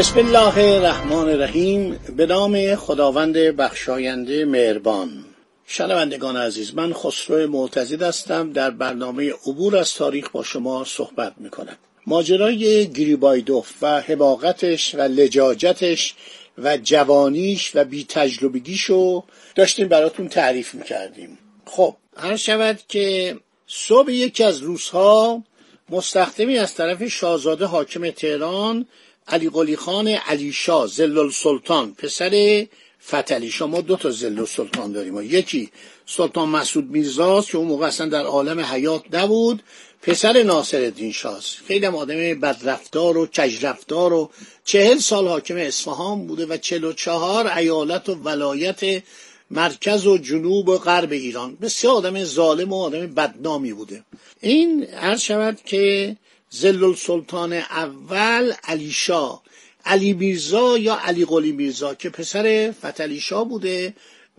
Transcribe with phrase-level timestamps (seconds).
[0.00, 2.00] بسم الله الرحمن الرحیم.
[2.16, 5.24] به نام خداوند بخشاینده مهربان.
[5.66, 8.52] شنوندگان عزیز من خسرو معتزد هستم.
[8.52, 11.76] در برنامه عبور از تاریخ با شما صحبت می‌کنم.
[12.06, 16.14] ماجرای گریبایدوف و حماقتش و لجاجتش
[16.58, 21.38] و جوانیش و بی تجربگیشو داشتیم براتون تعریف می‌کردیم.
[21.66, 25.42] خب هر شود که صبح یکی از روزها
[25.90, 28.86] مستخدمی از طرف شاهزاده حاکم تهران
[29.28, 32.66] علی قلی خان علی شاه زلل سلطان پسر
[33.08, 35.22] فتلی ما دو تا زلل سلطان داریم.
[35.22, 35.70] یکی
[36.06, 39.62] سلطان مسعود میرزاست که اون موقع اصلا در عالم حیات نبود.
[40.02, 44.30] پسر ناصر الدین شاست خیلی هم آدم بدرفتار و کجرفتار و
[44.64, 49.02] چهل سال حاکم اصفهان بوده و چهل و چهار ایالت و ولایت
[49.50, 51.56] مرکز و جنوب و غرب ایران.
[51.56, 54.04] بسیار آدم ظالم و آدم بدنامی بوده.
[54.40, 56.16] این عرض شود که
[56.50, 59.42] زلل سلطان اول علی شاه.
[59.84, 63.94] علی میرزا یا علی قلی میرزا که پسر فتلی شاه بوده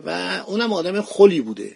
[0.06, 1.76] و اونم آدم خلی بوده.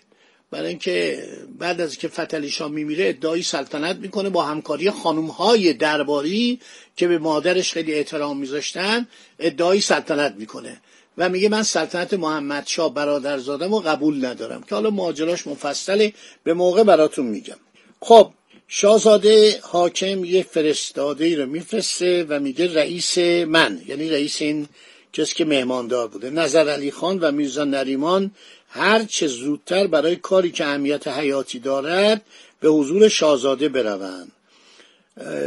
[0.52, 1.28] برای اینکه
[1.60, 6.60] بعد از که فتلی شاه میمیره ادعای سلطنت می‌کنه با همکاری خانم های درباری
[6.96, 9.08] که به مادرش خیلی احترام میذاشتن
[9.40, 10.82] ادعای سلطنت می‌کنه.
[11.18, 16.14] و میگه من سلطنت محمد شاه برادرزادم و قبول ندارم که حالا ماجراش مفصله
[16.44, 17.58] به موقع براتون میگم.
[18.00, 18.32] خب
[18.68, 23.18] شاهزاده حاکم یه فرستاده ای رو میفرسته و میگه رئیس
[23.48, 24.68] من یعنی رئیس این
[25.14, 26.30] کسی که مهماندار بوده.
[26.30, 28.32] نظر علی خان و میرزا نریمان
[28.70, 32.22] هر چه زودتر برای کاری که اهمیت حیاتی دارد
[32.60, 34.32] به حضور شاهزاده بروند.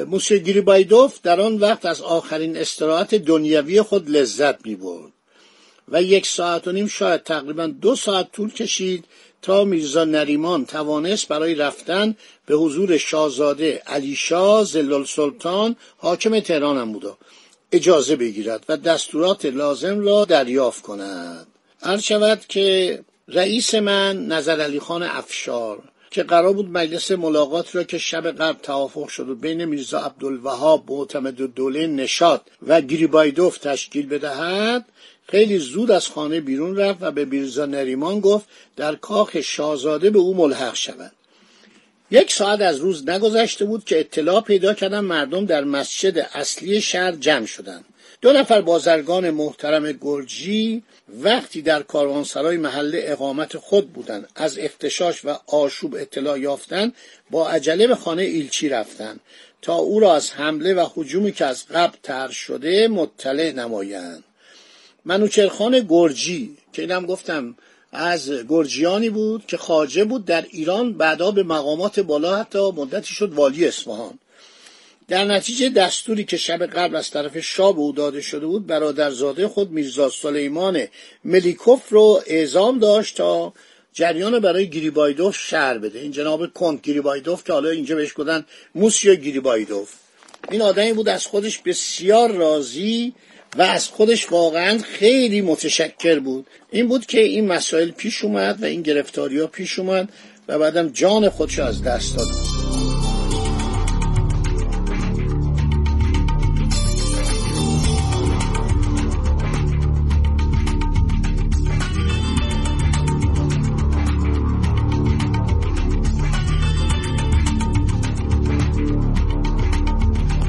[0.07, 5.13] موسی گریبایدوف در آن وقت از آخرین استراحت دنیوی خود لذت می برد
[5.89, 9.05] و یک ساعت و نیم شاید تقریبا دو ساعت طول کشید
[9.43, 12.17] تا میرزا نریمان توانست برای رفتن
[12.47, 17.17] به حضور شاهزاده علی شاه زلال سلطان حاکم تهران بود
[17.73, 21.47] اجازه بگیرد و دستورات لازم را دریافت کند.
[21.83, 27.85] هر شود که رئیس من نظر علی خان افشار که قرار بود مجلس ملاقات را
[27.85, 34.07] که شب قبل توافق شد و بین میرزا عبدالوهاب معتمد دوله نشاد و گریبایدوف تشکیل
[34.07, 34.85] بدهد
[35.29, 40.19] خیلی زود از خانه بیرون رفت و به میرزا نریمان گفت در کاخ شاهزاده به
[40.19, 41.13] او ملحق شود
[42.11, 47.13] یک ساعت از روز نگذشته بود که اطلاع پیدا کردن مردم در مسجد اصلی شهر
[47.13, 47.85] جمع شدند.
[48.21, 55.39] دو نفر بازرگان محترم گرجی وقتی در کاروانسرای محله اقامت خود بودند از اختشاش و
[55.47, 56.95] آشوب اطلاع یافتند
[57.31, 59.21] با عجله به خانه ایلچی رفتند.
[59.63, 64.25] تا او را از حمله و هجومی که از قبل تر شده مطلع نمایند.
[65.09, 67.55] منوچرخان گرجی که اینم گفتم
[67.93, 73.33] از گرجیانی بود که خاجه بود در ایران بعدا به مقامات بالا حتی مدتی شد
[73.33, 74.19] والی اصفهان.
[75.09, 79.49] در نتیجه دستوری که شب قبل از طرف شاه به او داده شده بود برادرزاده
[79.49, 80.87] خود میرزا سلیمان
[81.25, 83.53] ملیکوف رو اعزام داشت تا
[83.93, 85.99] جریان برای گریبایدوف شهر بده.
[85.99, 89.95] این جناب کنت گریبایدوف که حالا اینجا بهش گفتن موسیو گریبایدوف.
[90.51, 93.15] این آدمی بود از خودش بسیار راضی
[93.57, 96.47] و از خودش واقعا خیلی متشکر بود.
[96.71, 100.09] این بود که این مسائل پیش اومد و این گرفتاری ها پیش اومد
[100.49, 102.48] و بعدم جان خودش از دست داد.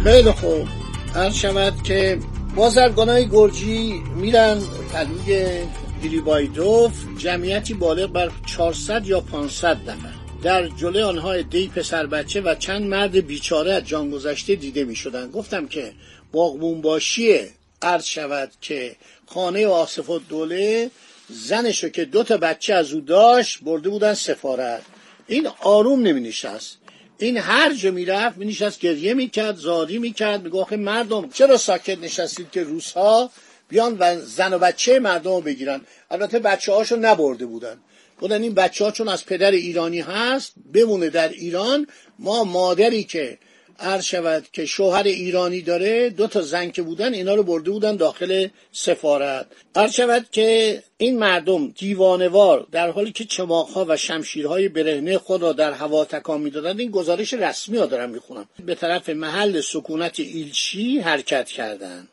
[0.04, 0.68] خیلی خوب.
[1.16, 2.19] هر شود که
[2.56, 4.62] بازرگانای گرجی میرن
[4.94, 5.63] پلوی
[6.04, 10.13] گریبایدوف جمعیتی بالغ بر 400 یا 500 نفر.
[10.44, 14.96] در جلوی آنها دی پسر بچه و چند مرد بیچاره از جان گذشته دیده می
[14.96, 15.31] شدن.
[15.31, 15.94] گفتم که
[16.31, 17.40] باغبون باشی
[17.81, 20.92] عرض شود که خانه آصف دوله
[21.30, 24.81] زنشو که دو تا بچه از او داشت برده بودن سفارت.
[25.28, 26.78] این آروم نمی نشست
[27.19, 32.51] این هر جا می‌رفت می نشست گریه می‌کرد زاری می‌کرد آخه مردم چرا ساکت نشستید
[32.51, 33.31] که روزها
[33.69, 35.81] بیان و زن و بچه مردم رو بگیرن؟
[36.12, 37.77] البته بچه هاشو نبرده بودن.
[38.19, 41.88] بودن این بچه ها چون از پدر ایرانی هست بمونه در ایران
[42.19, 43.38] ما مادری که
[43.79, 47.95] عرض شود که شوهر ایرانی داره دو تا زن که بودن اینا رو برده بودن
[47.95, 49.47] داخل سفارت.
[49.75, 55.53] عرض شود که این مردم دیوانوار در حالی که چماقها و شمشیرهای برهنه خود را
[55.53, 58.49] در هوا تکان می‌دادند این گزارش رسمی ها دارم می‌خونم.
[58.65, 62.07] به طرف محل سکونت ایلچی حرکت کردند.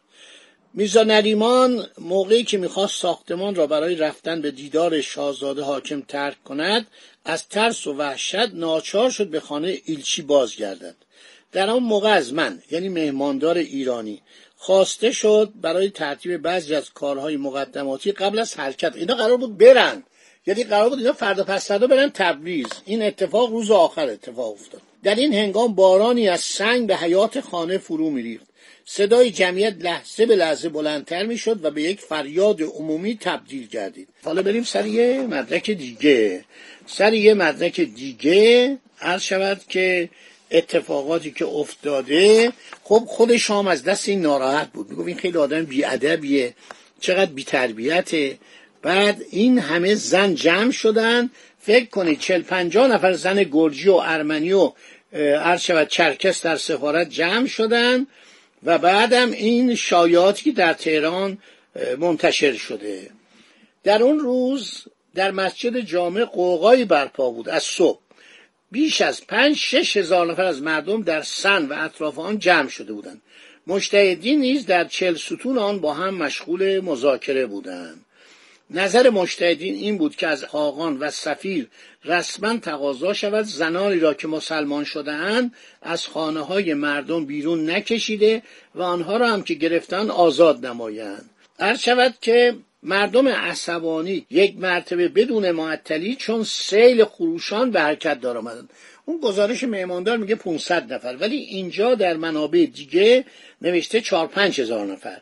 [0.75, 6.87] میرزا نریمان موقعی که می‌خواست ساختمان را برای رفتن به دیدار شاهزاده حاکم ترک کند
[7.25, 10.97] از ترس و وحشت ناچار شد به خانه ایلچی بازگردد.
[11.53, 14.23] در آن موقع از من یعنی مهماندار ایرانی
[14.57, 20.03] خواسته شد برای ترتیب بعضی از کارهای مقدماتی قبل از حرکت اینا قرار بود برن.
[20.47, 22.67] یعنی قرار بود اینا فردا پس فردا برن تبریز.
[22.85, 24.81] این اتفاق روز آخر اتفاق افتاد.
[25.03, 28.47] در این هنگام بارانی از سنگ به حیات خانه فرو میریخت.
[28.85, 34.09] صدای جمعیت لحظه به لحظه بلندتر می‌شد و به یک فریاد عمومی تبدیل گردید.
[34.25, 36.45] حالا بریم سر یه مدرک دیگه.
[36.87, 40.09] سر یه مدرک دیگه عرض شود که
[40.51, 42.53] اتفاقاتی که افتاده
[42.85, 44.91] خب خود شام از دست این ناراحت بود.
[44.91, 46.55] می‌گفت این خیلی آدم بیادبیه
[47.01, 48.39] چقدر بیتربیته.
[48.83, 51.31] بعد این همه زن جمع شدن.
[51.61, 54.73] فکر کنید چل پنجاه نفر زن گرجی و ارمنی و
[55.61, 58.07] شود چرکس در سفارت جمع شدن
[58.63, 61.39] و بعدم این شایعاتی که در تهران
[61.99, 63.11] منتشر شده.
[63.85, 64.85] در اون روز
[65.15, 68.06] در مسجد جامع قوقایی برپا بود از صبح.
[68.77, 72.93] بیش از پنج شش هزار نفر از مردم در سن و اطراف آن جمع شده
[72.93, 73.23] بودند.
[73.67, 78.05] مجتهدین نیز در چل ستون آن با هم مشغول مذاکره بودند.
[78.71, 81.69] نظر مجتهدین این بود که از آقان و سفیر
[82.05, 88.43] رسما تقاضا شود زنانی را که مسلمان شده اند از خانه های مردم بیرون نکشیده
[88.75, 91.31] و آنها را هم که گرفتن آزاد نمایند.
[91.59, 92.57] عرض شود که
[92.89, 98.71] مردم عصبانی یک مرتبه بدون معطلی چون سیل خروشان به حرکت دار آمدند
[99.05, 103.25] اون گزارش مهماندار میگه 500 نفر ولی اینجا در منابع دیگه
[103.63, 105.21] نوشته 4 5 هزار نفر.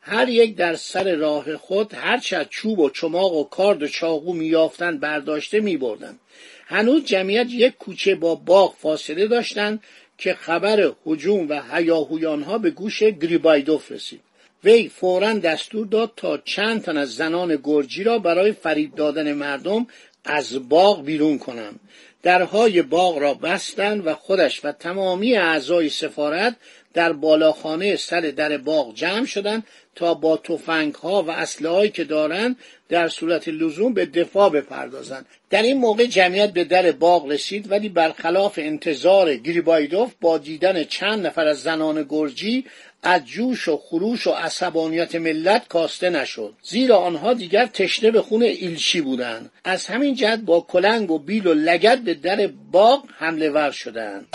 [0.00, 4.32] هر یک در سر راه خود هر چه چوب و چماق و کارد و چاقو
[4.32, 6.20] میافتند برداشته میبردند.
[6.66, 9.82] هنوز جمعیت یک کوچه با باغ فاصله داشتند
[10.18, 14.20] که خبر هجوم و هیاهویانها به گوش گریبایدوف رسید.
[14.64, 19.86] وی فورا دستور داد تا چند تن از زنان گرجی را برای فرید دادن مردم
[20.24, 21.80] از باغ بیرون کنند.
[22.22, 26.56] درهای باغ را بستند و خودش و تمامی اعضای سفارت
[26.94, 32.56] در بالاخانه سر در باغ جمع شدند تا با تفنگ ها و اسلحه‌ای که دارند
[32.88, 35.26] در صورت لزوم به دفاع بپردازند.
[35.50, 41.26] در این موقع جمعیت به در باغ رسید ولی برخلاف انتظار گریبایدوف با دیدن چند
[41.26, 42.64] نفر از زنان گرجی
[43.08, 46.54] از جوش و خروش و عصبانیت ملت کاسته نشد.
[46.62, 49.50] زیرا آنها دیگر تشنه به خون ایلچی بودند.
[49.64, 54.26] از همین جهت با کلنگ و بیل و لگد به در باغ حمله ور شدند.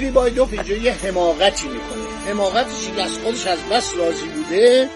[0.00, 4.88] گریبایدوف اینجا یه حماقتی می‌کنه حماقتش که از خودش از بس راضی بوده.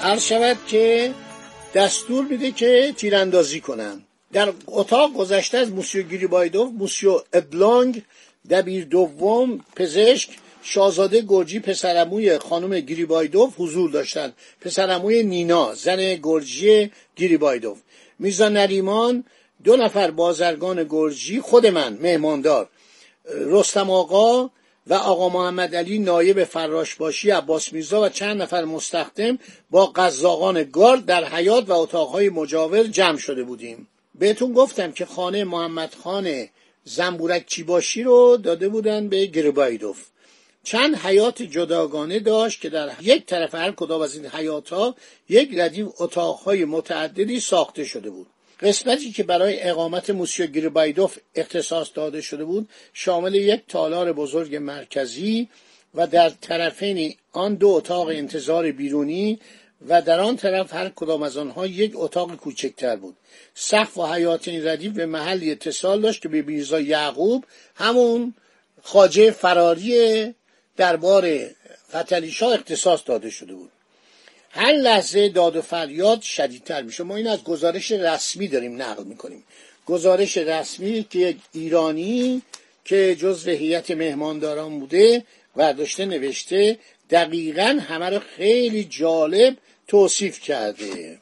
[0.00, 1.14] عرض شود که
[1.74, 4.02] دستور میده که تیراندازی کنن.
[4.32, 8.02] در اتاق گذشته از موسیو گریبایدوف موسیو ابلانگ
[8.50, 10.30] دبیر دوم پزشک
[10.62, 17.78] شاهزاده گرجی پسرموی خانم گریبایدوف حضور داشتند پسرموی نینا زن گرجی گریبایدوف.
[18.18, 19.24] میرزا نریمان
[19.64, 22.68] دو نفر بازرگان گرجی خود من مهماندار.
[23.28, 24.50] رستم آقا
[24.86, 29.38] و آقا محمد علی نایب فراش باشی عباس میرزا و چند نفر مستخدم
[29.70, 33.88] با قزاقان گارد در حیات و اتاقهای مجاور جمع شده بودیم.
[34.14, 36.48] بهتون گفتم که خانه محمد خان
[36.84, 40.06] زنبورک چیباشی رو داده بودن به گربایدوف.
[40.64, 44.94] چند حیات جداگانه داشت که در یک طرف هر کدام از این حیات ها
[45.28, 48.26] یک ردیف اتاقهای متعددی ساخته شده بود.
[48.60, 55.48] قسمتی که برای اقامت موسیو گریبایدوف اختصاص داده شده بود شامل یک تالار بزرگ مرکزی
[55.94, 59.38] و در طرفین آن دو اتاق انتظار بیرونی
[59.88, 63.16] و در آن طرف هر کدام از آنها یک اتاق کوچکتر بود.
[63.54, 68.34] سقف و حیات این ردیف به محلی اتصال داشت که به میرزا یعقوب همون
[68.82, 70.34] خاجه فراری
[70.76, 71.38] دربار
[71.90, 73.70] فتلیشا اختصاص داده شده بود.
[74.58, 77.04] هر لحظه داد و فریاد شدیدتر میشه.
[77.04, 79.44] ما این از گزارش رسمی داریم نقل می‌کنیم.
[79.86, 82.42] گزارش رسمی که یک ایرانی
[82.84, 85.24] که جزو هیئت مهمانداران بوده
[85.56, 86.78] ورداشته نوشته
[87.10, 89.56] دقیقا همه رو خیلی جالب
[89.88, 91.18] توصیف کرده.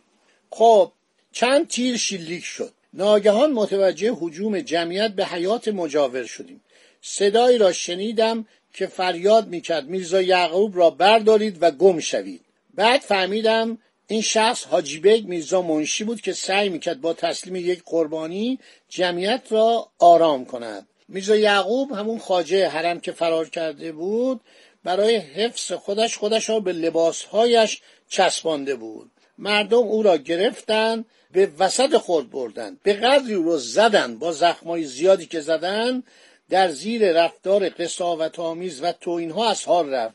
[0.51, 0.93] خب
[1.33, 2.73] چند تیر شلیک شد.
[2.95, 6.61] ناگهان متوجه حجوم جمعیت به حیات مجاور شدیم.
[7.03, 12.46] صدایی را شنیدم که فریاد می‌کرد میرزا یعقوب را بردارید و گم شوید.
[12.77, 13.79] بعد فهمیدم
[14.09, 19.43] این شخص حاجی بیگ میرزا منشی بود که سعی می‌کرد با تسلیم یک قربانی جمعیت
[19.51, 20.89] را آرام کند.
[21.09, 24.41] میرزا یعقوب همون خاجه حرم که فرار کرده بود
[24.85, 29.11] برای حفظ خودش خودش را به لباسهایش چسبانده بود.
[29.39, 32.79] مردم او را گرفتن به وسط خود بردن.
[32.83, 36.03] به قدری او را زدن با زخمای زیادی که زدن
[36.51, 40.15] در زیر رفتار قصاوت آمیز و توینها از حال رفت.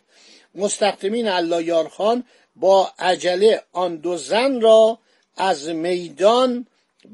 [0.56, 2.24] مستخدمین الله خان
[2.55, 5.00] با عجله آن دو زن را
[5.38, 6.67] از میدان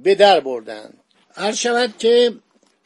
[0.03, 0.97] به در بردند.
[1.35, 2.33] هر شود که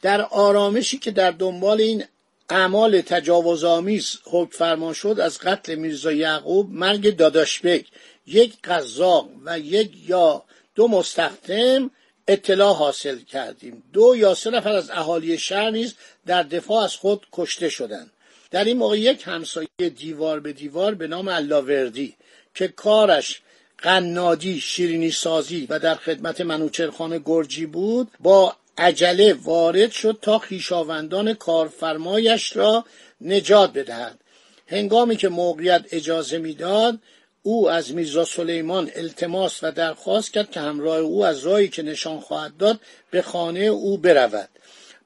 [0.02, 2.04] در آرامشی که در دنبال این
[2.50, 7.86] اعمال تجاوزآمیز حکم فرما شد از قتل میرزا یعقوب مرگ داداشبک
[8.26, 10.44] یک قزاق و یک یا
[10.74, 11.90] دو مستخدم
[12.28, 13.82] اطلاع حاصل کردیم.
[13.92, 15.94] دو یا سه نفر از اهالی شهر نیز
[16.26, 18.10] در دفاع از خود کشته شدند.
[18.50, 22.16] در این موقع یک همسایه دیوار به دیوار به نام اللاوردی
[22.54, 23.40] که کارش
[23.78, 31.34] قنادی شیرینی سازی و در خدمت منوچرخان گرجی بود با عجله وارد شد تا خیشاوندان
[31.34, 32.84] کارفرمایش را
[33.20, 34.18] نجات بدهد.
[34.66, 36.98] هنگامی که موقعیت اجازه می‌داد
[37.42, 42.20] او از میرزا سلیمان التماس و درخواست کرد که همراه او از راهی که نشان
[42.20, 42.80] خواهد داد
[43.10, 44.48] به خانه او برود.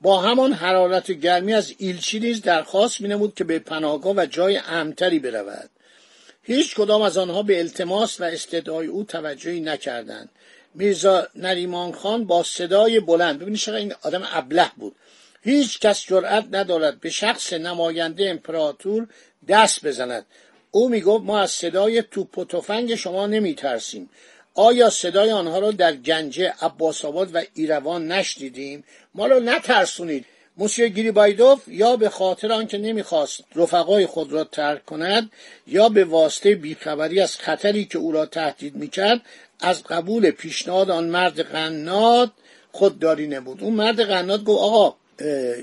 [0.00, 5.18] با همان حرارت گرمی از ایلچی نیز درخواست مینمود که به پناهگاه و جای امتری
[5.18, 5.70] برود.
[6.46, 10.28] هیچ کدام از آنها به التماس و استدعای او توجهی نکردند.
[10.74, 14.96] میرزا نریمان خان با صدای بلند ببینید چقدر این آدم ابله بود.
[15.42, 19.08] هیچ کس جرأت ندارد به شخص نماینده امپراتور
[19.48, 20.26] دست بزند.
[20.70, 24.10] او می‌گفت ما از صدای توپ و تفنگ شما نمیترسیم.
[24.54, 28.84] آیا صدای آنها را در گنجه عباس آباد و ایروان نشنیدیم؟
[29.14, 30.24] ما را نترسونید.
[30.58, 35.30] موسیو گریبایدوف یا به خاطر آنکه نمی‌خواست رفقای خود را ترک کند
[35.66, 39.20] یا به واسطه بیخبری از خطری که او را تهدید می‌کرد
[39.60, 42.32] از قبول پیشنهاد آن مرد قناد
[42.72, 43.62] خودداری نبود.
[43.62, 44.94] اون مرد قناد گفت آقا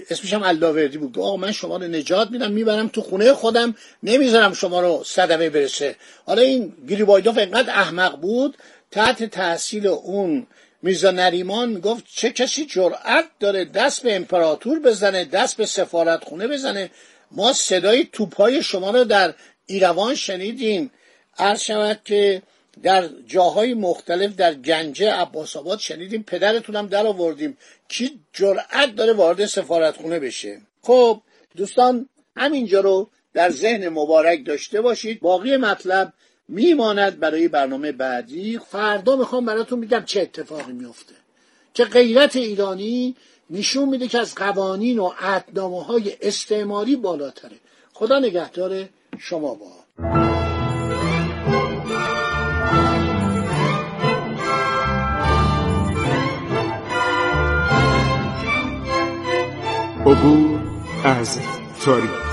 [0.09, 1.19] اسمش هم اللاوردی بود.
[1.19, 5.95] آقا من شما رو نجات میدم می‌برم تو خونه خودم نمی‌ذارم شما رو صدمه برسه.
[6.25, 8.57] حالا این گریبایدوف انقدر احمق بود
[8.91, 10.47] تحت تحصیل اون
[10.83, 16.47] میرزا نریمان گفت چه کسی جرأت داره دست به امپراتور بزنه دست به سفارت خونه
[16.47, 16.89] بزنه؟
[17.31, 19.33] ما صدای توپای شما رو در
[19.65, 20.91] ایروان شنیدیم.
[21.37, 22.41] عرض شود که
[22.83, 27.57] در جاهای مختلف در گنجه عباس آباد شنیدیم پدرتونم در آوردیم.
[27.87, 31.21] کی جرأت داره وارد سفارتخونه بشه؟ خب
[31.57, 35.19] دوستان همینجا رو در ذهن مبارک داشته باشید.
[35.19, 36.13] باقی مطلب
[36.47, 38.57] میماند برای برنامه بعدی.
[38.57, 41.13] فردا می‌خوام براتون میگم چه اتفاقی میفته
[41.73, 43.15] که غیرت ایرانی
[43.49, 47.57] نشون میده که از قوانین و عهدنامه های استعماری بالاتره.
[47.93, 49.83] خدا نگهدار شما با.
[60.05, 60.59] عبور
[61.03, 61.39] از
[61.85, 62.32] تاریخ.